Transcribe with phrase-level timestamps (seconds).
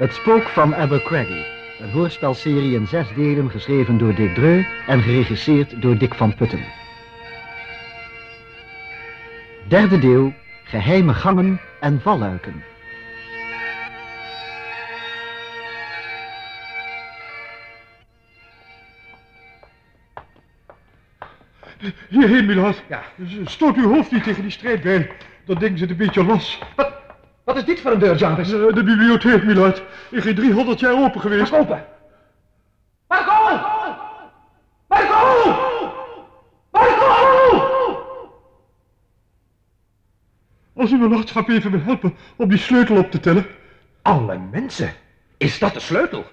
[0.00, 1.46] Het Spook van Abercrombie.
[1.78, 6.64] Een hoorspelserie in zes delen geschreven door Dick Dreu en geregisseerd door Dick van Putten.
[9.68, 10.32] Derde deel,
[10.64, 12.62] geheime gangen en valluiken.
[22.08, 22.82] Hierheen, Milad.
[22.88, 23.02] Ja.
[23.44, 25.06] Stoot uw hoofd niet tegen die strijdbijl.
[25.44, 26.58] Dan denken ze het een beetje los.
[27.54, 28.52] Wat is dit voor een deur, Jarvis?
[28.52, 29.82] Eh, De bibliotheek, Milad.
[30.10, 31.52] In geen 300 jaar open geweest.
[31.52, 31.84] Open.
[33.08, 33.60] Marco!
[34.88, 35.52] Marco!
[36.70, 37.08] Marco!
[40.76, 43.46] Als u me nachtschap even wil helpen om die sleutel op te tellen.
[44.02, 44.92] Alle mensen.
[45.36, 46.24] Is dat de sleutel?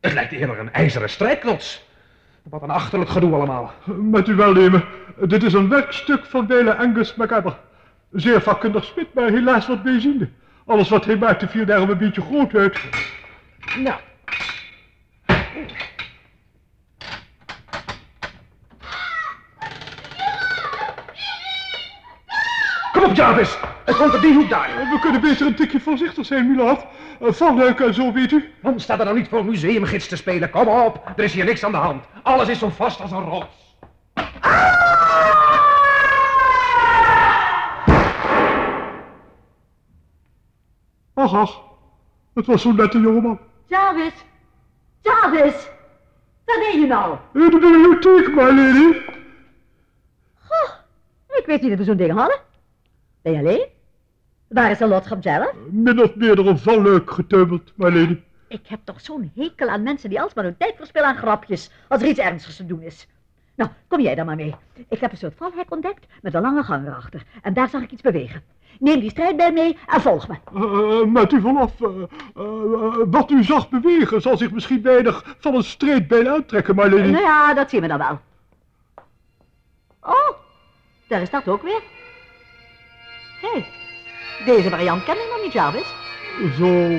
[0.00, 1.84] Het lijkt eerder een ijzeren strijkknots.
[2.42, 3.72] Wat een achterlijk gedoe allemaal.
[3.84, 4.84] Met uw welnemen.
[5.26, 7.58] Dit is een werkstuk van Wele Angus MacAbber.
[8.12, 10.28] Zeer vakkundig smid, maar helaas wat bijziende.
[10.66, 12.78] Alles wat hij maakte viel daarom een beetje groot uit.
[13.78, 13.96] Nou.
[22.92, 23.56] Kom op, Jarvis.
[23.84, 24.68] Het komt op die hoek daar.
[24.90, 26.86] We kunnen beter een tikje voorzichtig zijn, Milad.
[27.22, 28.52] Uh, Valluiken en zo, weet u.
[28.60, 30.50] Man staat er nou niet voor museumgids te spelen.
[30.50, 31.12] Kom op.
[31.16, 32.04] Er is hier niks aan de hand.
[32.22, 33.64] Alles is zo vast als een rots.
[41.24, 41.60] Ach, ach.
[42.34, 43.38] Het was zo'n nette jongeman.
[43.66, 44.12] Jarvis!
[45.00, 45.68] Jarvis!
[46.44, 47.16] Waar ben je nou?
[47.34, 48.98] In de bibliotheek, my lady.
[50.34, 50.70] Goh,
[51.28, 52.38] ik weet niet dat we zo'n ding hadden.
[53.22, 53.66] Ben je alleen?
[54.48, 55.52] Waar is de lotschap zelf?
[55.70, 58.20] Min of meer door een valluik getuimeld, my lady.
[58.48, 62.02] Ik heb toch zo'n hekel aan mensen die alsmaar hun tijd verspillen aan grapjes, als
[62.02, 63.08] er iets ernstigs te doen is.
[63.54, 64.54] Nou, kom jij dan maar mee.
[64.88, 67.22] Ik heb een soort valhek ontdekt met een lange gang erachter.
[67.42, 68.42] En daar zag ik iets bewegen.
[68.78, 70.34] Neem die strijdbijl mee en volg me.
[70.54, 71.80] Uh, met u vanaf.
[71.80, 71.88] Uh,
[72.36, 77.10] uh, wat u zag bewegen zal zich misschien weinig van een strijdbijl uittrekken, my lady.
[77.10, 78.20] Nou ja, dat zien we dan wel.
[80.02, 80.36] Oh,
[81.08, 81.82] daar is dat ook weer.
[83.40, 83.66] Hé, hey,
[84.44, 85.94] deze variant ken ik nog niet, Jarvis.
[86.56, 86.90] Zo,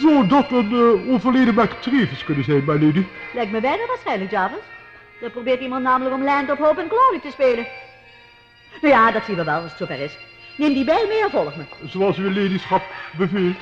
[0.00, 3.04] zo dat een overleden McTrevis kunnen zijn, my lady.
[3.34, 4.77] Lijkt me bijna waarschijnlijk, Jarvis.
[5.20, 7.66] Dan probeert iemand namelijk om Land of Hope and Glory te spelen.
[8.80, 10.16] Nou ja, dat zien we wel als het zover is.
[10.56, 11.64] Neem die bij mee en volg me.
[11.84, 12.82] Zoals uw ladyschap
[13.16, 13.56] beveelt.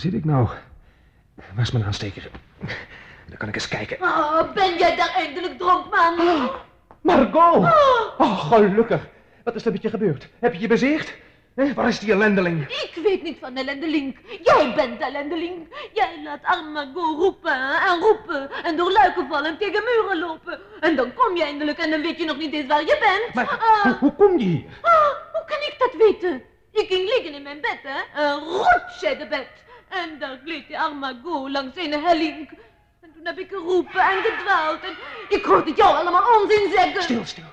[0.00, 0.48] Zit ik nou?
[1.54, 2.30] Waar is mijn aansteker?
[3.28, 3.96] Dan kan ik eens kijken.
[4.02, 6.20] Oh, ben jij daar eindelijk dronk, man?
[6.20, 6.54] Oh,
[7.00, 7.72] Margot!
[8.18, 9.06] Oh, gelukkig.
[9.44, 10.28] Wat is er met je gebeurd?
[10.38, 11.14] Heb je je bezeerd?
[11.54, 12.68] Eh, waar is die ellendeling?
[12.68, 14.18] Ik weet niet van ellendeling.
[14.42, 15.74] Jij bent de ellendeling.
[15.92, 20.60] Jij laat arme Margot roepen en roepen en door luiken vallen en tegen muren lopen.
[20.80, 23.34] En dan kom je eindelijk en dan weet je nog niet eens waar je bent.
[23.34, 24.64] Maar hoe, hoe kom je hier?
[24.80, 24.92] Ah,
[25.32, 26.42] hoe kan ik dat weten?
[26.72, 28.22] Ik ging liggen in mijn bed, hè.
[28.22, 29.48] Een rotzijde bed.
[29.90, 32.48] En daar gleed die arme Margot langs een helling.
[33.00, 34.82] En toen heb ik geroepen en gedwaald.
[34.82, 34.94] En
[35.28, 37.02] ik hoorde jou allemaal onzin zeggen.
[37.02, 37.44] Stil, stil.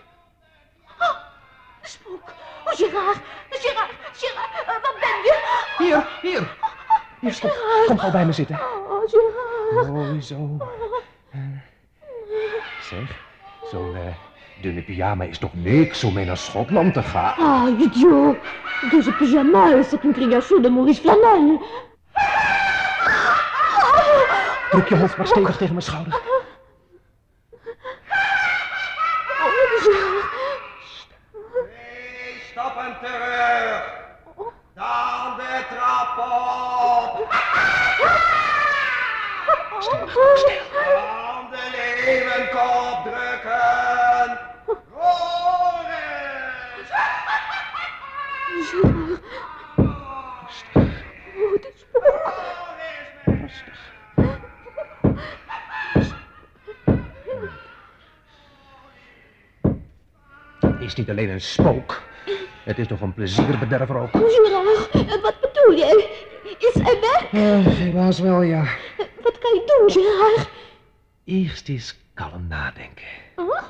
[1.00, 1.18] Oh,
[1.82, 2.30] een spook.
[2.66, 3.18] Oh, Gerard.
[3.50, 5.66] Gerard, Gerard, uh, waar ben je?
[5.78, 6.58] Hier, hier.
[7.20, 7.84] Hier, stop.
[7.86, 8.56] Kom gauw bij me zitten.
[8.56, 9.90] Oh, Gerard.
[9.90, 10.58] Oh, zo.
[11.36, 11.42] Uh,
[12.82, 13.20] zeg,
[13.72, 14.02] zo'n uh,
[14.62, 17.36] dunne pyjama is toch niks om mee naar Schotland te gaan?
[17.38, 18.38] Ah, idiot.
[18.90, 21.62] Deze pyjama is een création de Maurice Flanel.
[24.72, 26.14] Druk je hoofd maar stevig tegen mijn schouder.
[31.66, 33.96] Twee stappen terug.
[34.74, 37.36] Dan de trap op.
[40.94, 44.40] Dan de leeuwenkop drukken.
[44.94, 45.28] Roris!
[49.76, 50.42] Oh,
[51.54, 52.34] het is spook.
[53.36, 53.66] Het is
[60.98, 62.02] niet alleen een spook.
[62.64, 64.10] Het is toch een plezierbederver ook.
[64.12, 66.10] Gerard, wat bedoel jij?
[66.60, 67.32] Is hij weg?
[67.32, 68.64] Uh, helaas wel, ja.
[69.22, 70.50] Wat kan je doen, Gerard?
[71.24, 73.04] Eerst eens kalm nadenken.
[73.36, 73.62] Oh?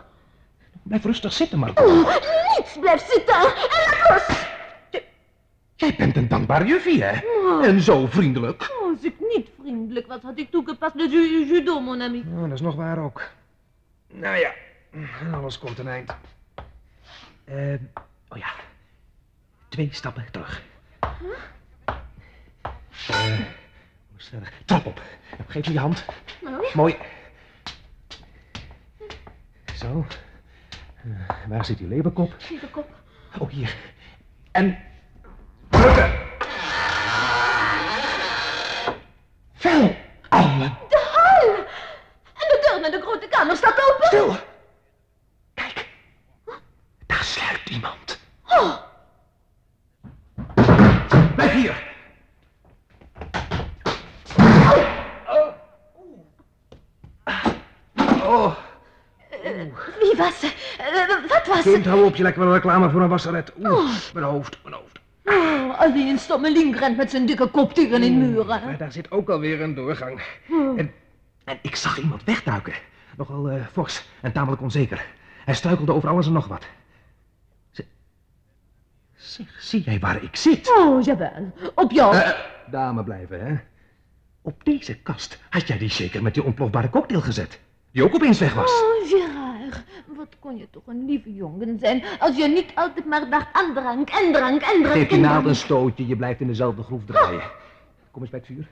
[0.83, 1.83] Blijf rustig zitten, Marco.
[1.83, 2.15] Oh,
[2.57, 3.35] niets blijft zitten.
[3.35, 3.45] En
[3.99, 4.45] laat los.
[5.75, 7.19] Jij bent een dankbare juffie, hè?
[7.61, 8.61] En zo vriendelijk.
[8.81, 12.23] Oh, als ik niet vriendelijk was, had ik toegepast de ju- judo, mon ami.
[12.35, 13.21] Oh, dat is nog waar ook.
[14.13, 14.51] Nou ja,
[15.33, 16.15] alles komt een eind.
[17.47, 17.77] Ehm,
[18.29, 18.47] oh ja,
[19.69, 20.61] twee stappen terug.
[23.07, 23.39] Eh,
[24.11, 24.51] moest verder.
[24.65, 25.01] trap op.
[25.47, 26.05] Geef je je hand.
[26.73, 26.97] Mooi.
[29.75, 30.05] Zo.
[31.03, 32.33] Eh, waar zit die leberkop?
[32.37, 32.89] Zie de kop.
[33.39, 33.75] Oh, hier.
[34.51, 34.77] En...
[35.69, 36.11] Drukken!
[39.53, 39.95] Vuil!
[40.29, 41.55] Alle De hal!
[42.23, 44.07] En de deur naar de grote kamer staat open.
[44.07, 44.35] Stil!
[45.53, 45.87] Kijk,
[47.05, 48.19] daar sluipt iemand.
[48.47, 48.73] Oh,
[51.35, 51.85] Blijf hier.
[58.29, 58.55] Oh,
[59.99, 60.51] wie was ze?
[61.67, 63.53] Eh, kind, hou op, je lijkt wel een reclame voor een wasseret.
[63.59, 64.99] Oeh, mijn hoofd, mijn hoofd.
[65.25, 66.19] Oh, alleen
[66.51, 68.45] link rent met zijn dikke kop tegen in muren.
[68.47, 70.21] Maar daar zit ook alweer een doorgang.
[70.77, 70.91] En,
[71.43, 72.73] en ik zag iemand wegduiken.
[73.17, 75.05] Nogal eh, fors en tamelijk onzeker.
[75.45, 76.65] Hij struikelde over alles en nog wat.
[77.71, 77.79] Z-
[79.15, 80.77] Zeg, zie jij waar ik zit?
[80.77, 81.53] Oh, jawel.
[81.75, 82.15] Op jou.
[82.15, 82.29] Eh,
[82.71, 83.55] dame blijven, hè?
[84.41, 87.59] Op deze kast had jij die zeker met die ontplofbare cocktail gezet.
[87.91, 88.71] Die ook opeens weg was.
[88.71, 89.56] Oh, Gerard,
[90.05, 93.73] wat kon je toch een lieve jongen zijn als je niet altijd maar dacht aan
[93.73, 97.05] drank en drank en drank Geef en naald een stootje, je blijft in dezelfde groef
[97.05, 97.41] draaien.
[98.11, 98.67] Kom eens bij het vuur.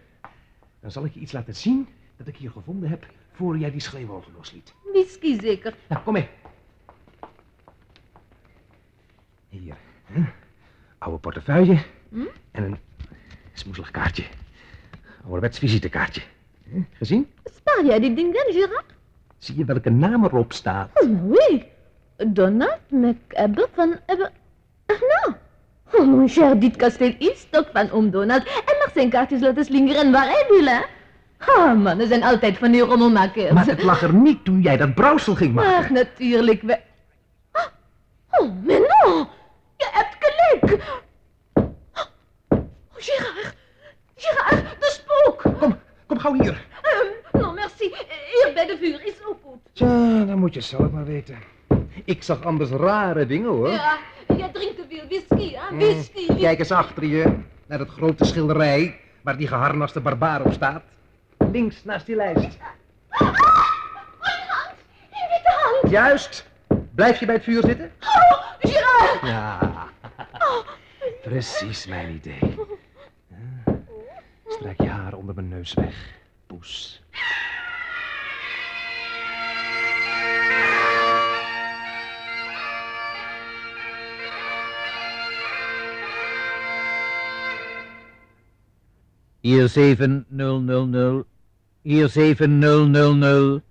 [0.80, 1.88] Dan zal ik je iets laten zien
[2.18, 4.74] dat ik hier gevonden heb voor jij die schreeuwogen losliet.
[4.94, 5.74] Whisky zeker.
[5.88, 6.30] Nou, kom mee.
[9.50, 9.76] Hier.
[10.04, 10.22] Hè?
[10.98, 11.84] Oude portefeuille.
[12.52, 12.78] En een
[13.54, 14.24] smoezelig kaartje.
[15.24, 16.22] Ouderwets visitekaartje.
[16.70, 16.86] Hè?
[16.92, 17.32] Gezien?
[17.44, 18.95] Spaar jij die dingen, Gerard?
[19.46, 20.90] Zie je welke naam erop staat?
[21.24, 21.66] Oui.
[22.28, 24.32] Donald McEbber van Ebber...
[24.86, 25.36] Ach nou.
[25.94, 28.44] Oh, mon cher, dit kasteel is toch van oom Donald.
[28.46, 30.82] En mag zijn kaartjes laten slingeren waar hij wil, hè?
[31.38, 33.52] Ah, mannen zijn altijd van die rommelmakers.
[33.52, 35.94] Maar het lag er niet toen jij dat brouwsel ging Ach, maken.
[35.94, 36.62] natuurlijk.
[36.62, 36.80] We...
[37.52, 37.66] Ah,
[38.32, 39.28] Oh, mais non.
[39.78, 40.82] Je hebt gelijk.
[41.54, 42.58] Oh,
[42.94, 43.56] Gerard.
[44.16, 45.58] Gerard, de spook.
[45.60, 45.76] Kom,
[46.08, 46.66] kom gauw hier.
[46.82, 47.90] Ehm, non, merci.
[48.34, 49.60] Hier bij de vuur is ook goed.
[50.56, 51.38] Je zelf maar weten.
[52.06, 53.70] Ik zag anders rare dingen, hoor.
[53.70, 53.98] Ja,
[54.38, 55.76] jij drinkt te veel whisky, hè?
[55.76, 56.26] Whisky.
[56.40, 60.84] Kijk eens achter je, naar dat grote schilderij waar die geharnaste barbaar op staat.
[61.52, 62.58] Links naast die lijst.
[63.10, 63.34] Mijn
[64.48, 64.76] hand.
[65.10, 65.92] Je witte hand.
[65.92, 66.50] Juist.
[66.92, 67.92] Blijf je bij het vuur zitten?
[68.00, 69.20] Oh, Gerard.
[69.22, 69.60] Ja.
[71.24, 72.56] Precies mijn idee.
[73.28, 73.74] Ja.
[74.48, 75.96] Strijk je haar onder mijn neus weg,
[76.48, 77.04] poes.
[89.46, 91.26] Hier 7000.
[91.84, 93.62] Hier 7000.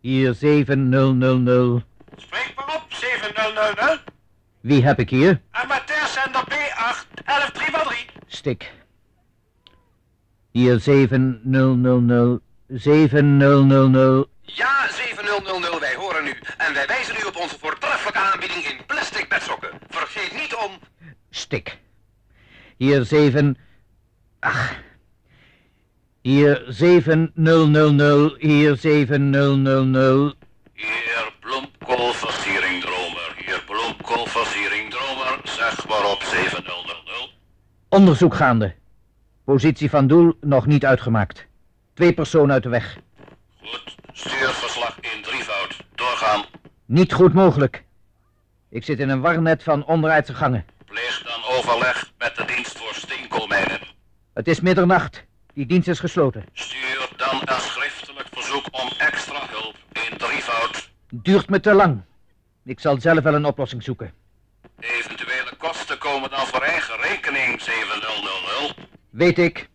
[0.00, 1.84] Hier 7000.
[2.16, 4.02] Spreek maar op, 7000.
[4.60, 5.40] Wie heb ik hier?
[5.50, 7.94] Amateurzender B8, 113
[8.26, 8.72] Stik.
[10.50, 12.40] Hier 7000.
[12.68, 14.26] 7000.
[14.42, 16.34] Ja, 7000, wij horen u.
[16.58, 19.70] En wij wijzen u op onze voortreffelijke aanbieding in plastic bedsokken.
[19.88, 20.78] Vergeet niet om...
[21.30, 21.78] Stik.
[22.76, 23.56] Hier 7.
[24.38, 24.86] Ach.
[26.22, 28.36] Hier 7000.
[28.38, 30.36] Hier 7000.
[30.72, 37.32] Hier bloemkoolversiering dromer, hier bloemkoolversiering dromer, zeg maar op 7000.
[37.88, 38.74] Onderzoek gaande.
[39.44, 41.46] Positie van doel nog niet uitgemaakt.
[41.94, 42.98] Twee personen uit de weg.
[43.62, 45.76] Goed, stuurverslag in drievoud.
[45.94, 46.44] Doorgaan.
[46.86, 47.84] Niet goed mogelijk.
[48.70, 50.64] Ik zit in een warnet van onderaardse gangen.
[50.84, 53.80] Pleeg dan overleg met de dienst voor steenkoolmijnen.
[54.34, 55.26] Het is middernacht.
[55.58, 56.44] Die dienst is gesloten.
[56.52, 60.90] Stuur dan een schriftelijk verzoek om extra hulp in drievoud.
[61.10, 62.02] Duurt me te lang.
[62.64, 64.14] Ik zal zelf wel een oplossing zoeken.
[64.78, 68.74] Eventuele kosten komen dan voor eigen rekening 7000.
[69.10, 69.68] Weet ik.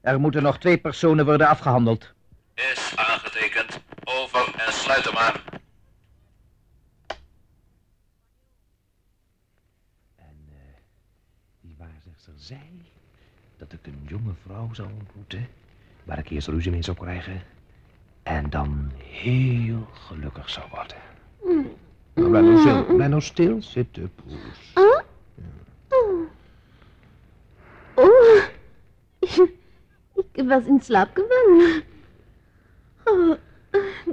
[0.00, 2.12] Er moeten nog twee personen worden afgehandeld.
[2.54, 3.80] Is aangetekend.
[4.04, 5.34] Over en sluit hem aan.
[10.16, 10.56] En eh,
[11.60, 12.90] die waarzegster zei
[13.60, 15.46] dat ik een jonge vrouw zou ontmoeten,
[16.04, 17.42] waar ik eerst ruzie mee zou krijgen,
[18.22, 20.96] en dan heel gelukkig zou worden.
[22.14, 24.72] Nou, blijf nou stil, blijf nou stil zitten, poes.
[24.74, 25.00] Oh,
[30.32, 31.82] ik was in slaap gevallen.
[33.04, 33.36] Oh,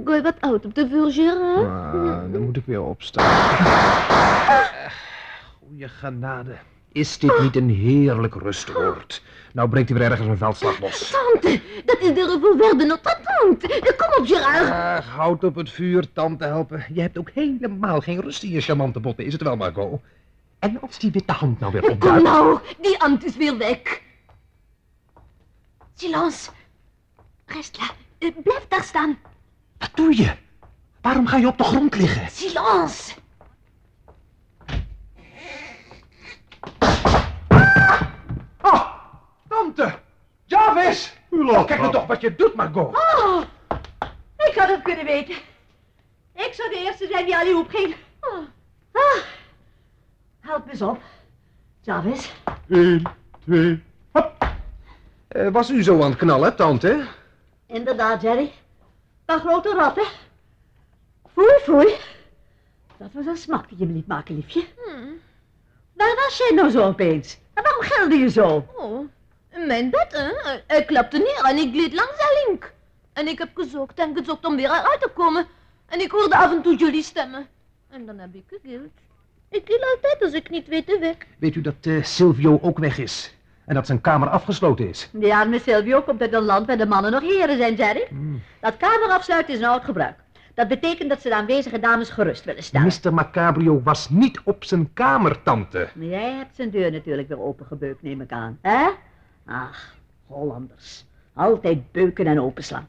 [0.04, 1.66] gooi wat oud op de vuur, Gerard.
[1.66, 3.56] Ah, dan moet ik weer opstaan.
[3.58, 4.90] Eh,
[5.58, 6.56] Goeie genade.
[6.98, 9.22] Is dit niet een heerlijk rustoord?
[9.52, 11.10] Nou breekt hij weer ergens een veldslag los.
[11.10, 13.94] Tante, dat is de revolver de Notre Tante.
[13.96, 14.70] Kom op, Gerard.
[14.70, 16.84] Ach, houd op het vuur, tante helpen.
[16.92, 20.00] Je hebt ook helemaal geen rust in je charmante botten, is het wel, Margot?
[20.58, 22.22] En als die witte hand nou weer Kom opduikt...
[22.22, 24.00] nou, die ant is weer weg.
[25.94, 26.50] Silence.
[27.46, 27.84] Rest là.
[28.18, 29.18] Eh, Blijf daar staan.
[29.78, 30.32] Wat doe je?
[31.00, 32.28] Waarom ga je op de grond liggen?
[32.30, 33.12] Silence.
[38.62, 38.84] Oh,
[39.48, 39.98] tante!
[40.44, 41.16] Jarvis!
[41.30, 42.96] U laat Kijk nou toch wat je doet, Margot.
[42.96, 43.42] Oh,
[44.36, 45.34] ik had het kunnen weten.
[46.34, 47.94] Ik zou de eerste zijn die al hielp ging.
[48.20, 48.38] Oh.
[48.92, 49.22] Ah,
[50.40, 50.98] help me eens op.
[51.80, 52.32] Jarvis,
[52.68, 53.06] Eén,
[53.44, 53.82] twee,
[54.12, 54.32] hop.
[55.28, 57.06] Eh, was u zo aan het knallen, tante?
[57.66, 58.52] inderdaad, Jerry.
[59.26, 60.06] Een grote ratten.
[61.32, 61.94] Foei, foei.
[62.96, 64.64] Dat was een smak die je me liet maken, liefje.
[65.98, 67.38] Waar was jij nou zo opeens?
[67.54, 68.66] En waarom gilde je zo?
[68.76, 69.08] Oh,
[69.66, 70.52] mijn bed, hè?
[70.66, 72.72] Hij klapte neer en ik gleed langs de link.
[73.12, 75.46] En ik heb gezocht en gezocht om weer eruit te komen.
[75.88, 77.46] En ik hoorde af en toe jullie stemmen.
[77.90, 78.90] En dan heb ik gegild.
[79.50, 81.16] Ik gil altijd als ik niet weet de weg.
[81.38, 83.34] Weet u dat eh, Silvio ook weg is?
[83.66, 85.08] En dat zijn kamer afgesloten is?
[85.12, 88.08] Die arme Silvio komt uit een land waar de mannen nog heren zijn, Jerry.
[88.60, 90.16] Dat kamer afsluiten is een oud gebruik.
[90.58, 92.92] Dat betekent dat ze de aanwezige dames gerust willen stellen.
[93.02, 93.14] Mr.
[93.14, 95.88] Macabrio was niet op zijn kamer, tante.
[95.98, 98.58] Jij hebt zijn deur natuurlijk weer opengebeukt, neem ik aan.
[98.62, 98.88] Hè?
[99.46, 99.94] Ach,
[100.26, 101.04] Hollanders.
[101.32, 102.88] Altijd beuken en openslaan.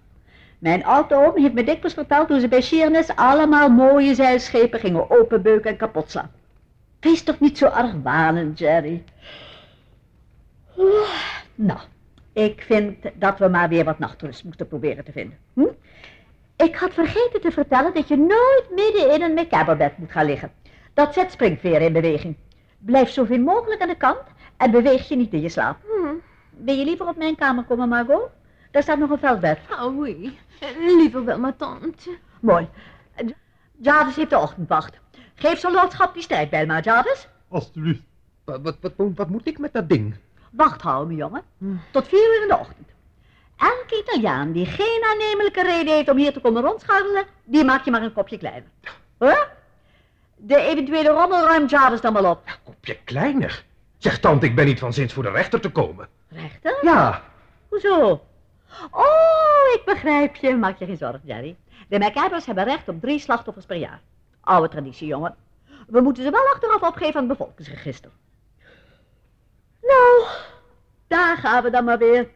[0.60, 5.10] Mijn oude oom heeft me dikwijls verteld hoe ze bij Sheerness allemaal mooie zeilschepen gingen
[5.10, 6.32] openbeuken en kapotslaan.
[7.00, 9.04] Wees toch niet zo argwanend, Jerry.
[11.56, 11.80] Nou,
[12.34, 15.38] ik vind dat we maar weer wat nachtrust moeten proberen te vinden.
[15.54, 15.64] Hm?
[16.66, 20.52] Ik had vergeten te vertellen dat je nooit midden in een macabre moet gaan liggen.
[20.94, 22.38] Dat zet springveren in beweging.
[22.78, 24.22] Blijf zoveel mogelijk aan de kant
[24.58, 25.78] en beweeg je niet in je slaap.
[26.50, 28.30] Wil je liever op mijn kamer komen, Margot?
[28.72, 29.60] Daar staat nog een veldbed.
[29.72, 30.38] Oh, oui.
[30.80, 32.18] Liever wel, mijn tante.
[32.42, 32.70] Mooi.
[33.78, 35.00] Jarvis heeft de ochtendwacht.
[35.36, 37.28] Geef zijn lordschap die strijdbijl maar, Jarvis.
[37.48, 38.04] Alsjeblieft.
[38.46, 40.16] Wat, wat, wat, wat moet ik met dat ding?
[40.52, 41.44] Wacht houden, mijn jongen.
[41.92, 42.89] Tot vier uur in de ochtend.
[43.60, 47.92] Elke Italiaan die geen aannemelijke reden heeft om hier te komen rondscharrelen, die maak je
[47.92, 48.70] maar een kopje kleiner.
[49.18, 49.50] Hoor?
[50.36, 52.60] De eventuele rommel ruimt Jarvis dan wel op.
[52.64, 53.64] Kopje kleiner.
[53.98, 56.08] Zeg, tante, ik ben niet van zins voor de rechter te komen.
[56.30, 56.78] Rechter?
[56.82, 57.24] Ja,
[57.70, 58.22] Hoezo?
[58.92, 60.56] Oh, ik begrijp je.
[60.56, 61.56] Maak je geen zorgen, Jerry.
[61.88, 64.02] De MacAbbers hebben recht op drie slachtoffers per jaar.
[64.42, 65.36] Oude traditie, jongen.
[65.88, 68.12] We moeten ze wel achteraf opgeven aan het bevolkingsregister.
[69.82, 70.26] Nou,
[71.08, 72.30] daar gaan we dan maar weer.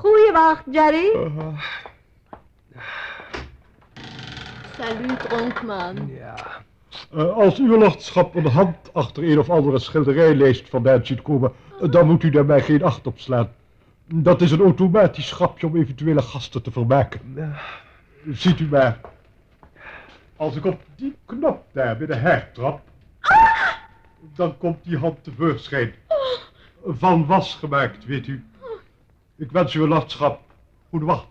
[0.00, 1.10] Goeie wacht, Jerry.
[4.76, 6.10] Salut, dronkman.
[6.18, 6.34] ja.
[7.12, 11.52] Eh, als uw lordschap een hand achter een of andere schilderijlijst van mij ziet komen,
[11.80, 13.48] eh, dan moet u daar mij geen acht op slaan.
[14.14, 17.20] Dat is een automatisch grapje om eventuele gasten te vermaken.
[18.30, 19.00] Ziet u maar.
[20.36, 22.80] Als ik op die knop daar bij de heg trap,
[24.34, 25.94] dan komt die hand tevoorschijn.
[26.84, 28.44] Van was gemaakt, weet u.
[29.40, 30.40] Ik wens uw lordschap
[30.88, 31.26] goede wacht.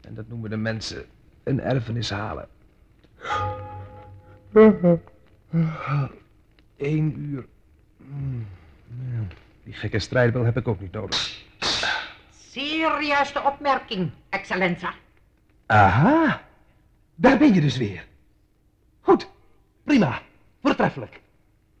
[0.00, 1.06] En dat noemen de mensen
[1.44, 2.48] een erfenis halen.
[6.76, 7.46] Eén uur.
[7.96, 8.46] Hmm.
[9.64, 11.44] Die gekke strijdbel heb ik ook niet nodig.
[12.30, 14.94] Zeer juiste opmerking, excellenza.
[15.66, 16.42] Aha,
[17.14, 18.06] daar ben je dus weer.
[19.00, 19.30] Goed,
[19.84, 20.20] prima,
[20.62, 21.20] voortreffelijk.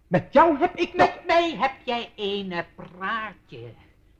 [0.06, 1.14] Met jou heb ik nog...
[1.14, 3.72] Met mij heb jij een praatje.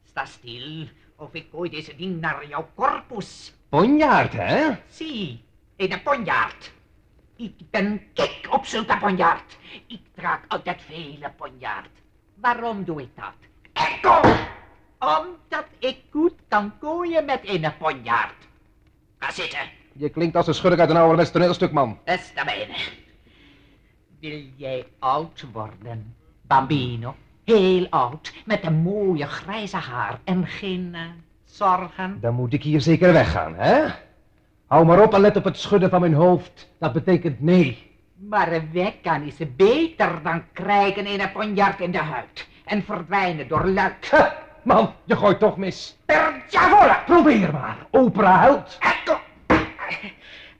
[0.04, 0.86] Sta stil,
[1.16, 3.54] of ik gooi deze ding naar jouw corpus.
[3.68, 4.70] Ponjaard, hè?
[4.88, 5.44] Zie,
[5.76, 6.72] een ponjaard.
[7.36, 9.56] Ik ben gek op zulke ponjaard.
[9.86, 11.90] Ik draag altijd vele ponjaard.
[12.34, 13.34] Waarom doe ik dat?
[13.72, 14.20] Echo!
[14.98, 18.34] Omdat ik goed kan gooien met een ponjaard.
[19.18, 19.70] Ga zitten.
[19.92, 21.98] Je klinkt als een schurk uit een ouderwets toneelstuk, man.
[22.04, 22.74] Beste bene.
[24.20, 27.14] Wil jij oud worden, bambino?
[27.44, 31.00] Heel oud, met een mooie grijze haar en geen eh,
[31.44, 32.18] zorgen?
[32.20, 33.84] Dan moet ik hier zeker weggaan, hè?
[34.66, 36.68] Hou maar op en let op het schudden van mijn hoofd.
[36.78, 37.90] Dat betekent nee.
[38.14, 44.08] Maar weggaan is beter dan krijgen een ponjaard in de huid en verdwijnen door luik.
[44.10, 44.30] Huh,
[44.62, 45.96] man, je gooit toch mis.
[46.04, 46.44] Per!
[47.06, 48.78] Probeer maar, opera held.
[48.80, 49.20] Ecco.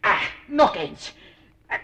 [0.00, 1.16] Ah, nog eens.
[1.66, 1.78] Ah,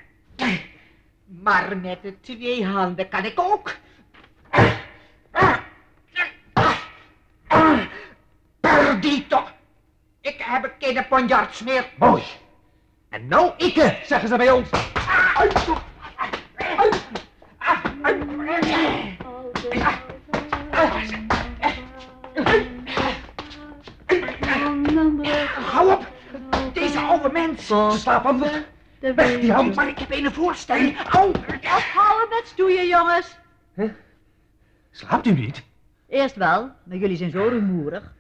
[1.42, 3.76] Maar met de twee handen kan ik ook.
[8.60, 9.44] Perdito!
[10.20, 11.86] Ik heb geen ponjaards meer.
[11.98, 12.22] Mooi.
[13.08, 14.68] En nou ikke, zeggen ze bij ons.
[25.70, 26.06] Hou op!
[26.72, 27.66] Deze oude mens!
[27.66, 28.73] Ze slaapt
[29.04, 29.24] onder.
[29.24, 30.98] Weg die hand, maar ik heb een voorstelling.
[31.10, 31.28] Au!
[31.28, 33.36] Ophouden met stoeien, jongens.
[34.90, 35.62] Slaapt u niet?
[36.08, 38.12] Eerst wel, maar jullie zijn zo rumoerig.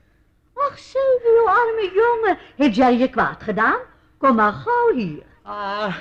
[0.54, 2.38] Ach, Silvio, arme jongen.
[2.56, 3.78] Heeft jij je kwaad gedaan?
[4.18, 5.22] Kom maar gauw hier.
[5.42, 5.96] Ah,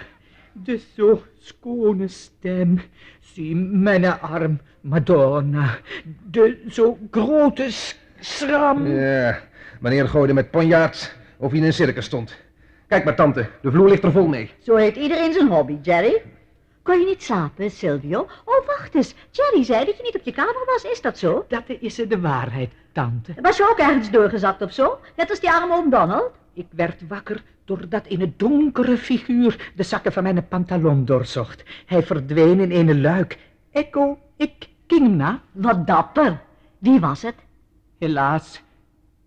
[0.52, 2.82] de zo schone stem.
[3.20, 5.78] Zie mijn arm, Madonna.
[6.30, 7.68] De zo grote
[8.20, 8.88] schram.
[8.88, 9.40] Ja,
[9.80, 12.43] meneer gooide met ponjaard of hij in een circus stond.
[12.94, 14.52] Kijk maar, tante, de vloer ligt er vol mee.
[14.60, 16.22] Zo heeft iedereen zijn hobby, Jerry.
[16.84, 18.20] Kon je niet slapen, Silvio?
[18.46, 19.16] Oh, wacht eens.
[19.32, 20.84] Jerry zei dat je niet op je kamer was.
[20.84, 21.46] Is dat zo?
[21.48, 23.34] Dat is de waarheid, tante.
[23.42, 25.00] Was je ook ergens doorgezakt of zo?
[25.16, 26.32] Net als die arme oom Donald?
[26.54, 31.64] Ik werd wakker doordat een donkere figuur de zakken van mijn pantalon doorzocht.
[31.86, 33.38] Hij verdween in een luik.
[33.72, 35.42] Echo, ik ging na.
[35.52, 36.42] Wat dapper.
[36.78, 37.36] Wie was het?
[38.00, 38.62] Helaas,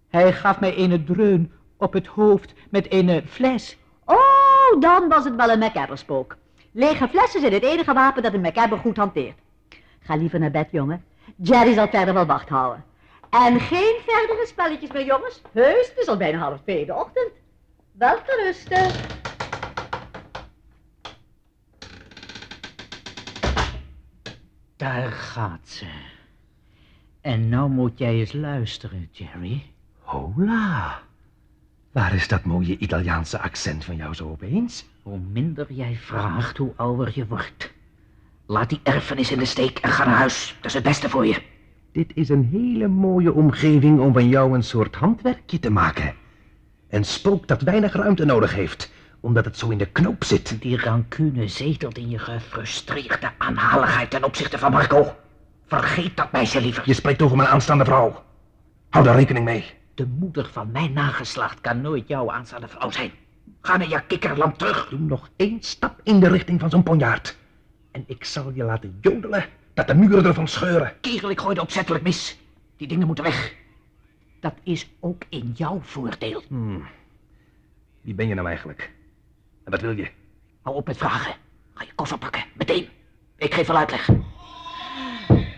[0.08, 3.76] hij gaf mij een dreun op het hoofd met een fles.
[4.04, 6.36] Oh, dan was het wel een MacAbber-spook.
[6.72, 9.38] Lege flessen zijn het enige wapen dat een MacAbber goed hanteert.
[10.00, 11.04] Ga liever naar bed, jongen.
[11.36, 12.84] Jerry zal verder wel wacht houden.
[13.30, 15.42] En geen verdere spelletjes meer, jongens.
[15.52, 17.30] Heus, het is al bijna half twee de ochtend.
[17.92, 18.90] Wel te rusten.
[24.76, 25.86] Daar gaat ze.
[27.20, 29.72] En nou moet jij eens luisteren, Jerry.
[30.00, 31.00] Hola.
[31.96, 34.86] Waar is dat mooie Italiaanse accent van jou zo opeens?
[35.02, 37.72] Hoe minder jij vraagt, hoe ouder je wordt.
[38.46, 40.56] Laat die erfenis in de steek en ga naar huis.
[40.56, 41.42] Dat is het beste voor je.
[41.92, 46.14] Dit is een hele mooie omgeving om van jou een soort handwerkje te maken.
[46.88, 50.60] Een spook dat weinig ruimte nodig heeft, omdat het zo in de knoop zit.
[50.60, 55.16] Die rancune zetelt in je gefrustreerde aanhaligheid ten opzichte van Marco.
[55.66, 56.82] Vergeet dat meisje liever.
[56.86, 58.24] Je spreekt over mijn aanstaande vrouw.
[58.88, 59.84] Hou daar rekening mee.
[59.96, 63.10] De moeder van mijn nageslacht kan nooit jouw aanstaande vrouw zijn.
[63.60, 64.88] Ga naar je kikkerlamp terug.
[64.88, 67.36] Doe nog één stap in de richting van zo'n ponjaard.
[67.90, 70.92] En ik zal je laten jodelen dat de muren ervan scheuren.
[71.00, 72.38] Kerel, ik gooi er opzettelijk mis.
[72.76, 73.54] Die dingen moeten weg.
[74.40, 76.42] Dat is ook in jouw voordeel.
[78.00, 78.92] Wie ben je nou eigenlijk?
[79.64, 80.10] En wat wil je?
[80.62, 81.34] Hou op met vragen.
[81.74, 82.88] Ga je koffer pakken, meteen.
[83.36, 84.08] Ik geef wel uitleg.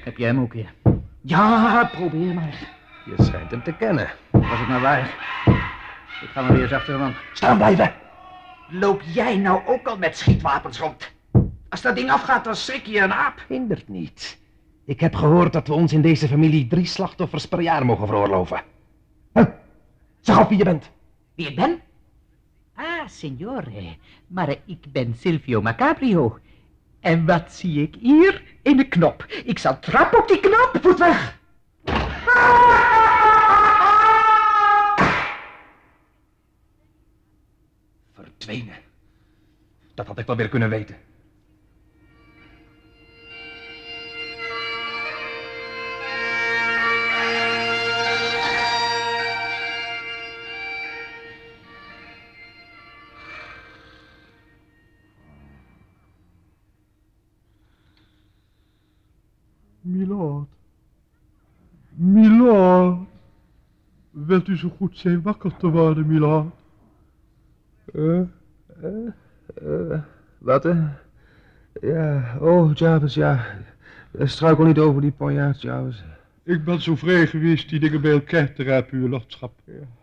[0.05, 0.75] Heb jij hem ook weer?
[1.21, 2.77] Ja, probeer maar.
[3.05, 4.11] Je schijnt hem te kennen.
[4.49, 5.03] Was het nou waar?
[6.23, 7.15] Ik ga maar weer eens achter hem aan.
[7.33, 7.95] Staan blijven!
[8.69, 11.11] Loop jij nou ook al met schietwapens rond?
[11.69, 13.45] Als dat ding afgaat, dan schrik je een aap.
[13.49, 14.39] Hindert niet.
[14.85, 18.63] Ik heb gehoord dat we ons in deze familie drie slachtoffers per jaar mogen veroorloven.
[19.35, 19.45] Huh?
[20.21, 20.91] Zeg op wie je bent.
[21.35, 21.81] Wie ik ben?
[22.75, 23.97] Ah, signore.
[24.27, 26.39] Maar ik ben Silvio Macabrio.
[27.01, 28.43] En wat zie ik hier?
[28.63, 29.25] In de knop.
[29.45, 30.79] Ik zal trappen op die knop.
[30.83, 31.37] Voet weg.
[38.29, 38.77] Verdwenen.
[39.95, 40.97] Dat had ik wel weer kunnen weten.
[59.81, 60.49] Milord.
[61.89, 63.09] Milord.
[64.11, 66.55] Wilt u zo goed zijn wakker te worden, Milord?
[67.99, 69.99] Eh,
[70.39, 70.75] wat, hè?
[71.81, 73.45] Ja, oh, Jarvis, ja.
[74.19, 76.05] Struikel niet over die ponjaard, Jarvis.
[76.43, 79.53] Ik ben zo vrij geweest die dingen bij elkaar te rapen, uw lordschap.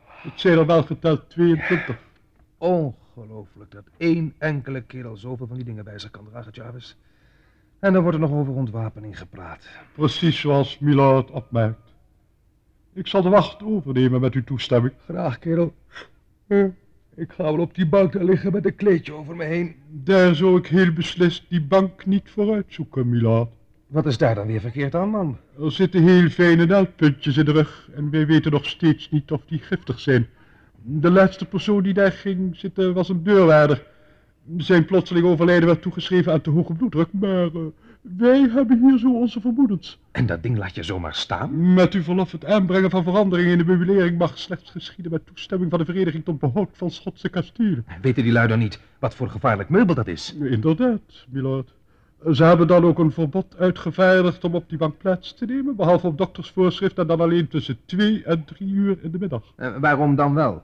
[0.05, 1.97] Het zijn er wel geteld 22.
[2.57, 6.97] Ongelooflijk dat één enkele kerel zoveel van die dingen bij zich kan dragen, Jarvis.
[7.79, 9.67] En dan wordt er nog over ontwapening gepraat.
[9.93, 11.93] Precies zoals Milord opmerkt.
[12.93, 14.93] Ik zal de wacht overnemen met uw toestemming.
[15.05, 15.73] Graag, kerel.
[17.17, 19.75] Ik ga wel op die bank daar liggen met een kleedje over me heen.
[19.89, 23.49] Daar zou ik heel beslist die bank niet voor uitzoeken, Milord.
[23.87, 25.37] Wat is daar dan weer verkeerd aan, man?
[25.59, 29.41] Er zitten heel fijne naaldpuntjes in de rug en wij weten nog steeds niet of
[29.45, 30.27] die giftig zijn.
[30.81, 33.85] De laatste persoon die daar ging zitten was een deurwaarder.
[34.57, 37.61] Zijn plotseling overlijden werd toegeschreven aan te hoge bloeddruk, maar eh,
[38.17, 39.99] wij hebben hier zo onze vermoedens.
[40.11, 41.73] En dat ding laat je zomaar staan?
[41.73, 45.69] Met uw verlof het aanbrengen van veranderingen in de meubilering mag slechts geschieden met toestemming
[45.69, 47.85] van de Vereniging tot Behoud van Schotse Kastelen.
[48.01, 50.35] Weten die lui dan niet wat voor gevaarlijk meubel dat is?
[50.41, 51.73] Inderdaad, milord.
[52.31, 56.07] Ze hebben dan ook een verbod uitgevaardigd om op die bank plaats te nemen, behalve
[56.07, 59.43] op doktersvoorschrift en dan alleen tussen twee en drie uur in de middag.
[59.55, 60.63] Eh, waarom dan wel?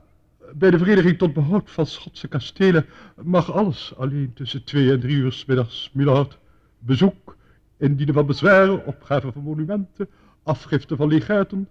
[0.54, 2.86] Bij de Vereniging tot Behoud van Schotse Kastelen
[3.22, 6.38] mag alles alleen tussen twee en drie uur 's middags, milord.
[6.84, 7.14] Bezoek,
[7.82, 10.08] indienen van bezwaren, opgave van monumenten,
[10.42, 11.68] afgifte van legaten,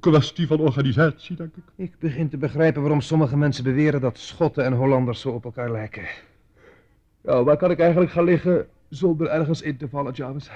[0.00, 1.62] kwestie van organisatie, denk ik.
[1.74, 5.70] Ik begin te begrijpen waarom sommige mensen beweren dat Schotten en Hollanders zo op elkaar
[5.70, 6.04] lijken.
[7.20, 10.50] Ja, waar kan ik eigenlijk gaan liggen zonder ergens in te vallen, Jarvis?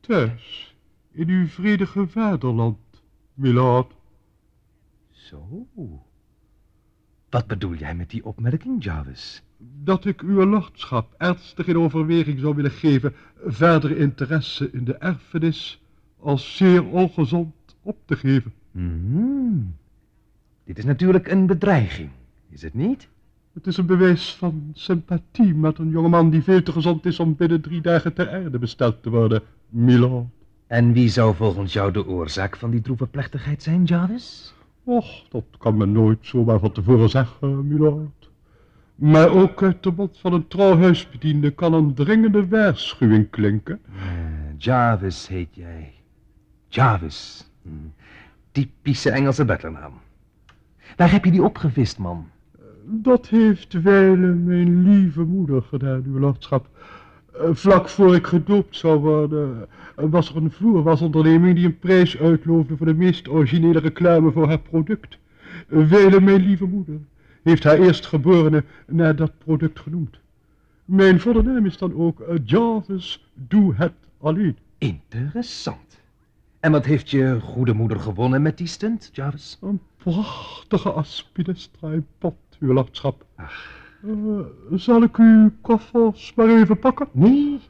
[0.00, 0.76] Thuis,
[1.12, 2.78] in uw vredige vaderland,
[3.34, 3.92] milord.
[5.10, 5.66] Zo.
[7.30, 9.42] Wat bedoel jij met die opmerking, Jarvis?
[9.58, 13.14] Dat ik uw lordschap ernstig in overweging zou willen geven
[13.44, 15.82] verder interesse in de erfenis
[16.18, 18.52] als zeer ongezond op te geven.
[18.72, 19.74] Hmm.
[20.64, 22.10] Dit is natuurlijk een bedreiging,
[22.48, 23.08] is het niet?
[23.52, 27.36] Het is een bewijs van sympathie met een jongeman die veel te gezond is om
[27.36, 30.26] binnen drie dagen ter aarde besteld te worden, milord.
[30.66, 34.54] En wie zou volgens jou de oorzaak van die droeve plechtigheid zijn, Jarvis?
[34.84, 38.15] Och, dat kan men nooit zomaar van tevoren zeggen, milord.
[38.96, 43.80] Maar ook uit de mond van een trouwhuisbediende kan een dringende waarschuwing klinken.
[43.84, 44.02] Eh,
[44.58, 45.92] Jarvis heet jij.
[46.68, 47.50] Jarvis.
[47.62, 47.70] Hm.
[48.52, 49.92] Typische Engelse butlernaam.
[50.96, 52.26] Waar heb je die opgevist, man?
[52.84, 56.68] Dat heeft wijlen mijn lieve moeder gedaan, uw lordschap.
[57.32, 62.18] Eh, Vlak voor ik gedoopt zou worden, eh, was er een voerwasonderneming die een prijs
[62.18, 65.18] uitloofde voor de meest originele reclame voor haar product.
[65.68, 66.98] Eh, Wijlen, mijn lieve moeder,
[67.46, 70.18] heeft haar eerstgeborene naar dat product genoemd.
[70.84, 74.56] Mijn volle naam is dan ook eh, Jarvis Doe Het Alleen.
[74.78, 76.00] Interessant.
[76.60, 79.58] En wat heeft je goede moeder gewonnen met die stunt, Jarvis?
[79.60, 83.26] Een prachtige aspidestra in pot, uw lordschap.
[83.36, 83.46] Eh,
[84.72, 87.08] zal ik uw koffers maar even pakken?
[87.12, 87.60] Nee,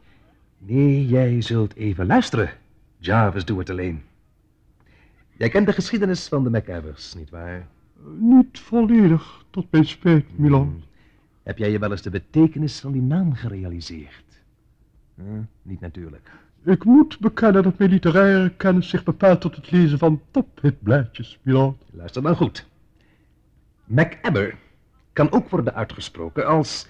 [0.58, 2.50] nee, jij zult even luisteren.
[2.98, 4.02] Jarvis, doe het alleen.
[5.36, 7.66] Jij kent de geschiedenis van de MacAvers, nietwaar?
[8.18, 10.82] Niet volledig, tot mijn spijt, Milan.
[11.42, 14.42] Heb jij je wel eens de betekenis van die naam gerealiseerd?
[15.14, 16.30] Hm, niet natuurlijk.
[16.64, 21.76] Ik moet bekennen dat mijn literaire kennis zich bepaalt tot het lezen van tophitblaadjes, Milan.
[21.90, 22.66] Luister dan goed.
[23.84, 24.54] Macabre
[25.12, 26.88] kan ook worden uitgesproken als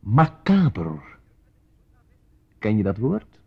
[0.00, 1.02] macaber.
[2.58, 3.38] Ken je dat woord?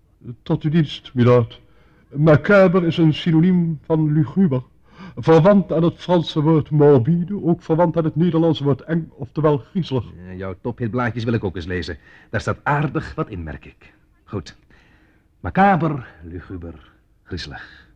[0.43, 1.61] Tot uw dienst, milord.
[2.09, 4.63] Macabre is een synoniem van luguber.
[5.15, 10.05] Verwant aan het Franse woord morbide, ook verwant aan het Nederlandse woord eng, oftewel griezelig.
[10.17, 11.97] Eh, Jouw tophitblaadjes wil ik ook eens lezen.
[12.29, 13.93] Daar staat aardig wat in, merk ik.
[14.23, 14.55] Goed.
[15.39, 16.91] Macaber, luguber,
[17.23, 17.91] griezelig.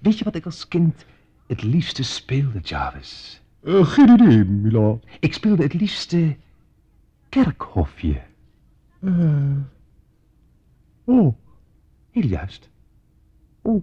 [0.00, 1.04] Weet je wat ik als kind
[1.46, 3.42] het liefste speelde, Jarvis?
[3.62, 5.06] Eh, geen idee, milord.
[5.20, 6.36] Ik speelde het liefste
[7.28, 8.20] kerkhofje.
[9.00, 9.56] Eh,
[11.04, 11.34] oh,
[12.10, 12.68] Heel juist.
[13.62, 13.82] Oh.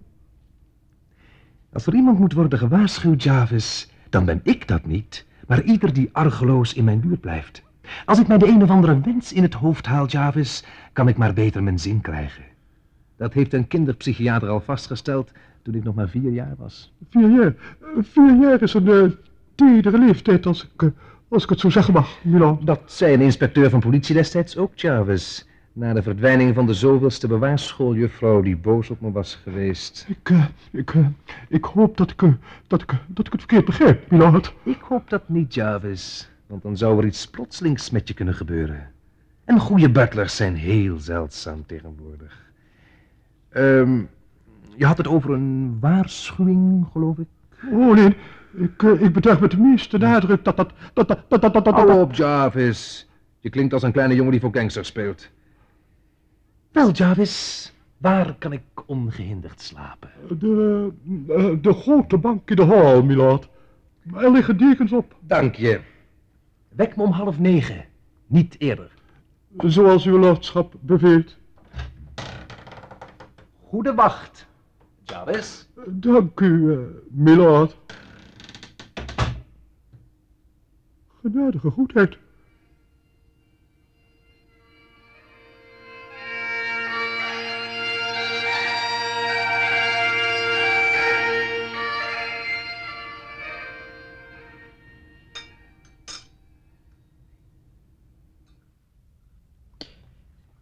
[1.76, 6.10] Als er iemand moet worden gewaarschuwd, Jarvis, dan ben ik dat niet, maar ieder die
[6.12, 7.64] argeloos in mijn buurt blijft.
[8.06, 11.18] Als ik mij de een of andere wens in het hoofd haal, Jarvis, kan ik
[11.18, 12.44] maar beter mijn zin krijgen.
[13.18, 16.94] Dat heeft een kinderpsychiater al vastgesteld toen ik nog maar vier jaar was.
[17.10, 17.54] vier jaar.
[18.00, 19.12] Vier jaar is een eh,
[19.56, 20.90] tedere leeftijd, als ik, eh,
[21.28, 22.66] als ik het zo zeggen mag, milord.
[22.66, 25.48] Dat zei een inspecteur van politie destijds ook, Jarvis.
[25.78, 30.06] Na de verdwijning van de zoveelste bewaarschooljuffrouw die boos op me was geweest.
[30.10, 31.08] Ik, eh, ik, eh,
[31.50, 32.34] ik hoop dat ik, eh,
[32.68, 34.54] dat, ik, dat ik het verkeerd begrijp, milord.
[34.64, 38.92] Ik hoop dat niet, Jarvis, want dan zou er iets plotselings met je kunnen gebeuren.
[39.46, 42.52] En goede butlers zijn heel zeldzaam tegenwoordig.
[43.50, 44.02] Ehm,
[44.76, 47.28] je had het over een waarschuwing, geloof ik?
[47.72, 48.18] Oh nee,
[48.54, 51.74] ik, ik betuig met de meeste nadruk dat dat, dat, dat, dat, dat, dat, dat,
[51.74, 53.10] Hou op, Jarvis.
[53.40, 55.34] Je klinkt als een kleine jongen die voor gangsters speelt.
[56.76, 60.10] Wel, Jarvis, waar kan ik ongehinderd slapen?
[60.40, 60.92] De,
[61.28, 63.50] eh, de grote bank in de hal, milord.
[64.14, 65.80] Er liggen dekens op, Dank je.
[66.70, 67.86] Wek me om half negen,
[68.28, 68.92] niet eerder.
[69.58, 71.38] zoals uw lordschap beveelt.
[73.64, 74.48] Goede wacht,
[75.04, 75.70] Jarvis.
[75.86, 77.78] Dank u, eh, milord.
[81.22, 82.18] Genadige goedheid.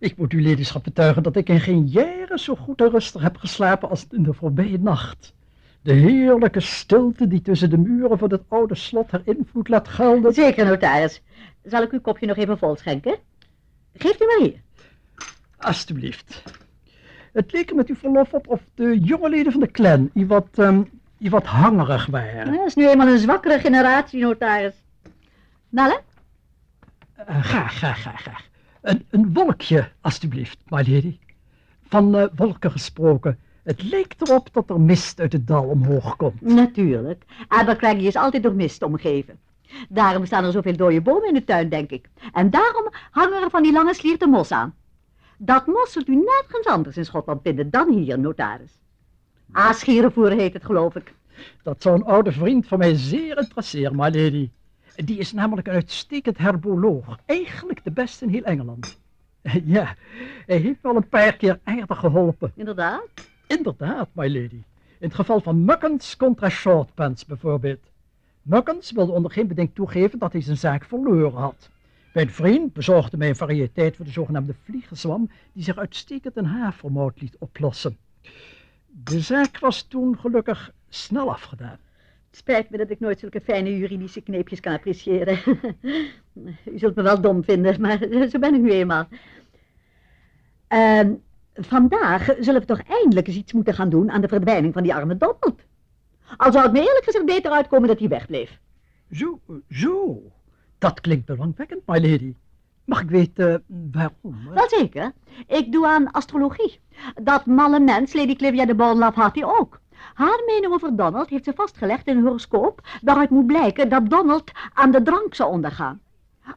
[0.04, 3.38] Ik moet uw ladyschap betuigen dat ik in geen jaren zo goed en rustig heb
[3.38, 5.34] geslapen als in de voorbije nacht.
[5.82, 10.34] De heerlijke stilte die tussen de muren van het oude slot haar invloed laat gelden.
[10.34, 11.22] Zeker, notaris.
[11.63, 13.18] Zal ik uw kopje nog even vol schenken?
[13.94, 14.62] Geeft u maar hier.
[15.58, 16.44] Alsjeblieft.
[17.34, 20.26] Het leek er met uw verlof op of de jonge leden van de clan u
[20.26, 20.62] wat,
[21.18, 22.54] die wat hangerig waren.
[22.54, 24.76] Dat is nu eenmaal een zwakkere generatie, notaris.
[25.70, 26.02] Nalle?
[27.16, 28.52] Eh, graag, graag, graag, graag.
[28.84, 31.17] Een, een wolkje, alstublieft, my lady.
[31.88, 33.39] Van eh, wolken gesproken.
[33.63, 36.41] Het leek erop dat er mist uit het dal omhoog komt.
[36.41, 37.24] Natuurlijk.
[37.48, 39.39] Abercrombie is altijd door mist omgeven.
[39.89, 42.10] Daarom staan er zoveel dode bomen in de tuin, denk ik.
[42.34, 44.76] En daarom hangen er van die lange slierten mos aan.
[45.38, 48.80] Dat mos zult u nergens anders in Schotland vinden dan hier, notaris.
[49.52, 51.13] Aasgerenvoer heet het, geloof ik.
[51.63, 54.50] Dat zou een oude vriend van mij zeer interesseren, my lady.
[54.95, 57.19] Die is namelijk een uitstekend herboloog.
[57.25, 59.01] Eigenlijk de beste in heel Engeland.
[59.65, 59.95] Ja,
[60.45, 62.51] hij heeft wel een paar keer aardig geholpen.
[62.56, 63.08] Inderdaad.
[63.47, 64.62] Inderdaad, my lady.
[64.99, 67.91] In het geval van Muckens contra Shortpants bijvoorbeeld.
[68.41, 71.69] Muckens wilde onder geen beding toegeven dat hij zijn zaak verloren had.
[72.13, 77.21] Mijn vriend bezorgde mij een variëteit voor de zogenaamde vliegenzwam, die zich uitstekend in havermout
[77.21, 77.97] liet oplossen.
[78.88, 81.77] De zaak was toen gelukkig snel afgedaan.
[82.34, 85.39] Het spijt me dat ik nooit zulke fijne juridische kneepjes kan appreciëren.
[86.74, 87.98] U zult me wel dom vinden, maar
[88.32, 89.08] zo ben ik nu eenmaal.
[90.67, 91.13] Ehm,
[91.54, 94.93] vandaag zullen we toch eindelijk eens iets moeten gaan doen aan de verdwijning van die
[94.93, 95.62] arme Donald.
[96.38, 98.60] Al zou het me eerlijk gezegd beter uitkomen dat hij wegbleef.
[99.12, 100.22] Zo, zo.
[100.78, 102.36] Dat klinkt belangwekkend, my lady.
[102.86, 103.60] Mag ik weten eh,
[103.91, 104.48] waarom?
[104.48, 104.54] hè?
[104.54, 105.12] Wel zeker.
[105.48, 106.80] Ik doe aan astrologie.
[107.24, 109.82] Dat malle mens, Lady Clivia de Bonlaf, had hij ook.
[110.13, 114.52] Haar mening over Donald heeft ze vastgelegd in een horoscoop waaruit moet blijken dat Donald
[114.73, 116.02] aan de drank zou ondergaan.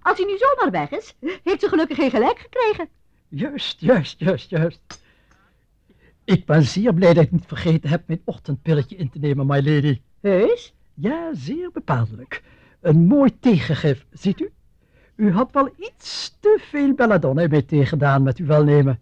[0.03, 2.89] Als hij nu zomaar weg is, heeft ze gelukkig geen gelijk gekregen.
[3.29, 5.05] Juist, juist, juist, juist.
[6.25, 9.57] Ik ben zeer blij dat ik niet vergeten heb mijn ochtendpilletje in te nemen, my
[9.57, 10.01] lady.
[10.21, 10.75] Heus?
[10.95, 12.43] Ja, zeer bepaaldelijk.
[12.81, 14.51] Een mooi tegengif, ziet u?
[15.17, 19.01] U had wel iets te veel belladonna in mij tegengedaan met uw welnemen.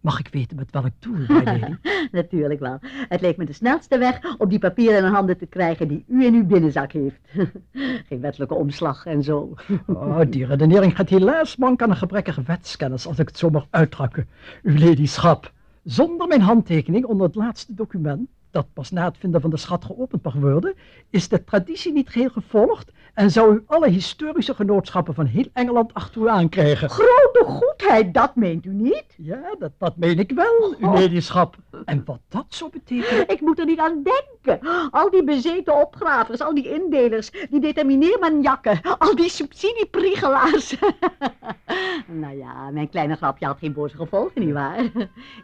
[0.00, 1.76] Mag ik weten met welk doel, lady?
[2.12, 2.78] Natuurlijk wel.
[3.08, 6.24] Het leek me de snelste weg om die papieren in handen te krijgen die u
[6.24, 7.20] in uw binnenzak heeft.
[8.08, 9.54] geen wettelijke omslag en zo.
[9.86, 13.66] Oh, die redenering gaat helaas mank aan een gebrekkige wetskennis, als ik het zo mag
[13.70, 14.28] uitdrukken.
[14.62, 15.52] Uw ladyschap.
[15.84, 19.84] Zonder mijn handtekening onder het laatste document, dat pas na het vinden van de schat
[19.84, 20.74] geopend mag worden,
[21.10, 25.94] is de traditie niet geheel gevolgd en zou u alle historische genootschappen van heel Engeland
[25.94, 26.90] achter u aankrijgen.
[26.90, 29.04] Grote goedheid, dat meent u niet?
[29.16, 31.56] Ja, dat, dat meen ik wel, uw ladyschap.
[31.84, 33.28] En wat dat zou betekenen...
[33.28, 34.68] Ik moet er niet aan denken.
[34.90, 40.76] Al die bezeten opgravers, al die indelers, die determineermanjakken, al die subsidiepriegelaars.
[42.22, 44.78] nou ja, mijn kleine grapje had geen boze gevolgen, nietwaar?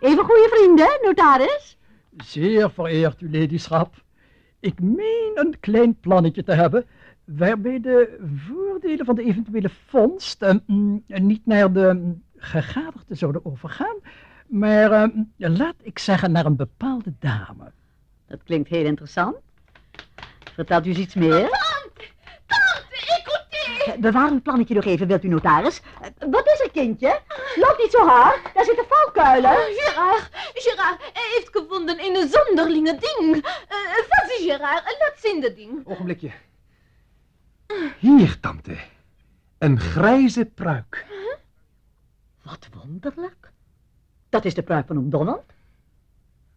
[0.00, 1.76] Even goede vrienden, notaris?
[2.24, 3.94] Zeer vereerd, uw ladyschap.
[4.60, 6.84] Ik meen een klein plannetje te hebben,
[7.24, 13.44] waarbij de voordelen van de eventuele vondst eh, mm, niet naar de mm, gegadigden zouden
[13.44, 13.96] overgaan,
[14.46, 17.72] maar eh, laat ik zeggen naar een bepaalde dame.
[18.26, 19.36] Dat klinkt heel interessant.
[20.54, 21.30] Vertelt u eens iets meer?
[21.40, 22.08] Tante,
[23.18, 24.00] écoutez!
[24.00, 25.82] Bewaar uw plannetje nog even, wilt u notaris?
[26.00, 27.20] Eh, Wat is kindje?
[27.56, 29.50] Loop niet zo hard, daar zitten valkuilen.
[29.50, 33.34] Gerard, Gerard, hij heeft gevonden een zonderlinge ding.
[33.36, 33.42] Uh,
[34.08, 35.86] Vas-y, Gerard, laat zien dat ding.
[35.86, 36.30] Ogenblikje.
[37.98, 38.76] Hier, tante.
[39.58, 41.06] Een grijze pruik.
[42.42, 43.50] Wat wonderlijk.
[44.28, 45.44] Dat is de pruik van oom Donald.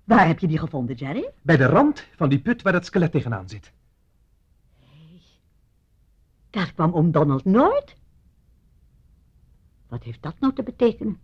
[0.03, 1.29] Waar heb je die gevonden, Jerry?
[1.41, 3.71] Bij de rand van die put waar het skelet tegenaan zit.
[6.49, 7.95] Daar kwam oom Donald nooit.
[9.89, 11.19] Wat heeft dat nou te betekenen?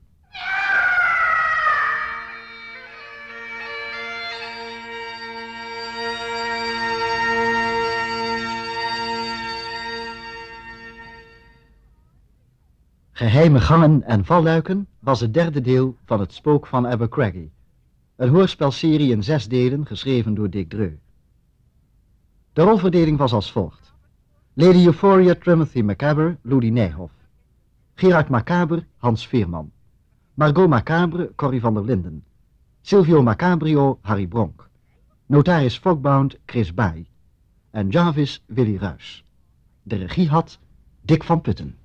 [13.12, 17.52] Geheime gangen en valluiken was het derde deel van Het Spook van Abercrombie.
[18.16, 20.98] Een hoorspelserie in zes delen geschreven door Dick Dreu.
[22.54, 23.94] De rolverdeling was als volgt.
[24.54, 27.14] Lady Euphoria Timothy Macabre, Ludi Nijhoff.
[27.98, 29.72] Gerard Macabre, Hans Veerman.
[30.36, 32.24] Margot Macabre, Corrie van der Linden.
[32.82, 34.70] Silvio Macabrio, Harry Bronk.
[35.30, 37.08] Notaris Fogbound, Chris Baai.
[37.74, 39.24] En Jarvis, Willy Ruys.
[39.84, 40.58] De regie had
[41.06, 41.78] Dick van Putten.